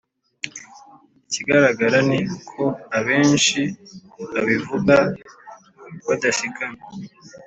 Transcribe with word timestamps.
Ikigaragara 1.25 1.97
ni 2.09 2.19
uko 2.37 2.63
abenshi 2.97 3.61
babivuga 4.33 4.95
badashikamye. 6.07 6.83